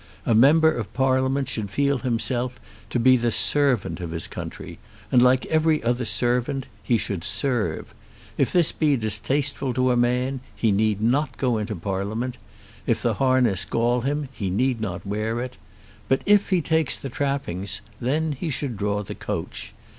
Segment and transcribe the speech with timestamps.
[0.25, 2.59] A member of Parliament should feel himself
[2.89, 4.79] to be the servant of his country,
[5.11, 7.93] and like every other servant, he should serve.
[8.35, 12.37] If this be distasteful to a man he need not go into Parliament.
[12.87, 15.55] If the harness gall him he need not wear it.
[16.09, 19.71] But if he takes the trappings, then he should draw the coach.